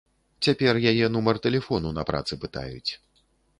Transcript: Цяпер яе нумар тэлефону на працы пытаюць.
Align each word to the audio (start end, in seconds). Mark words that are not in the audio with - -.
Цяпер 0.45 0.79
яе 0.91 1.09
нумар 1.17 1.39
тэлефону 1.45 1.93
на 1.99 2.03
працы 2.09 2.41
пытаюць. 2.47 2.91